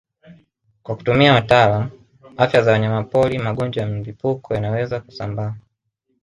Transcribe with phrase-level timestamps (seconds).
[0.83, 1.89] Kwa kutumia watalaamu
[2.37, 5.55] afya za wanyamapori magonjwa ya mlipuko yanayoweza kusambaa